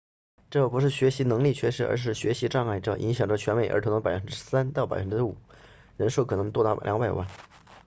[0.49, 5.35] 这不是学习能力缺失而是学习障碍这影响着全美儿童的 3% 到 5%
[5.95, 7.27] 人数可能多达200万